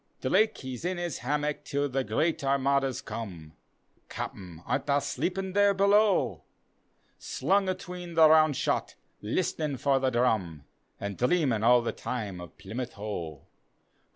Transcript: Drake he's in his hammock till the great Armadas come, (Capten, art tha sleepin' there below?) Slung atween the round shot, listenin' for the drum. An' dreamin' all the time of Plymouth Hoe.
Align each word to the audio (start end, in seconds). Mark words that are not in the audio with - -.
Drake 0.21 0.57
he's 0.57 0.83
in 0.83 0.97
his 0.97 1.19
hammock 1.19 1.63
till 1.63 1.87
the 1.87 2.03
great 2.03 2.43
Armadas 2.43 3.03
come, 3.03 3.53
(Capten, 4.09 4.63
art 4.65 4.87
tha 4.87 4.99
sleepin' 4.99 5.53
there 5.53 5.75
below?) 5.75 6.41
Slung 7.19 7.69
atween 7.69 8.15
the 8.15 8.27
round 8.27 8.55
shot, 8.55 8.95
listenin' 9.21 9.77
for 9.77 9.99
the 9.99 10.09
drum. 10.09 10.63
An' 10.99 11.13
dreamin' 11.17 11.61
all 11.63 11.83
the 11.83 11.91
time 11.91 12.41
of 12.41 12.57
Plymouth 12.57 12.93
Hoe. 12.93 13.45